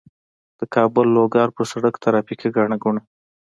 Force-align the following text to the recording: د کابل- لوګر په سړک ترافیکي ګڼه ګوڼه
د 0.59 0.61
کابل- 0.75 1.13
لوګر 1.15 1.47
په 1.57 1.61
سړک 1.71 1.93
ترافیکي 2.03 2.47
ګڼه 2.57 2.75
ګوڼه 2.83 3.01